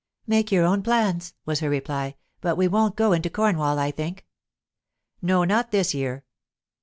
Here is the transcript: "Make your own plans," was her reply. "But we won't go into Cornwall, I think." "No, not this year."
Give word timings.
"Make 0.25 0.51
your 0.51 0.65
own 0.65 0.81
plans," 0.81 1.35
was 1.45 1.59
her 1.59 1.69
reply. 1.69 2.15
"But 2.41 2.57
we 2.57 2.67
won't 2.67 2.95
go 2.95 3.11
into 3.13 3.29
Cornwall, 3.29 3.77
I 3.77 3.91
think." 3.91 4.25
"No, 5.21 5.43
not 5.43 5.69
this 5.69 5.93
year." 5.93 6.23